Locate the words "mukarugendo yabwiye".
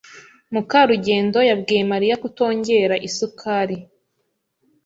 0.53-1.83